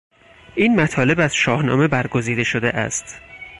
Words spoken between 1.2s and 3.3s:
شاهنامه برگزیده شده است.